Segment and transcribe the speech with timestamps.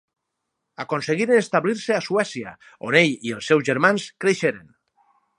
[0.83, 2.53] Aconseguiren establir-se a Suècia,
[2.87, 4.65] on ell i els seus germans creixeren.